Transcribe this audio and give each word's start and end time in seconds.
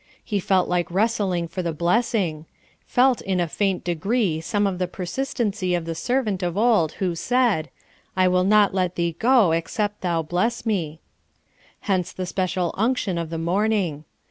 He 0.23 0.39
felt 0.39 0.67
like 0.67 0.89
wrestling 0.89 1.47
for 1.47 1.61
the 1.61 1.73
blessing 1.75 2.47
felt 2.87 3.21
in 3.21 3.39
a 3.39 3.47
faint 3.47 3.83
degree 3.83 4.41
some 4.41 4.65
of 4.65 4.79
the 4.79 4.87
persistency 4.87 5.75
of 5.75 5.85
the 5.85 5.93
servant 5.93 6.41
of 6.41 6.57
old 6.57 6.93
who 6.93 7.13
said: 7.13 7.69
"I 8.17 8.27
will 8.27 8.43
not 8.43 8.73
let 8.73 8.95
thee 8.95 9.15
go, 9.19 9.51
except 9.51 10.01
thou 10.01 10.23
bless 10.23 10.65
me." 10.65 11.01
Hence 11.81 12.13
the 12.13 12.25
special 12.25 12.73
unction 12.75 13.19
of 13.19 13.29
the 13.29 13.37
morning. 13.37 14.03